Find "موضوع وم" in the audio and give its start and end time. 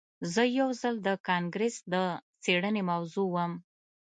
2.91-3.51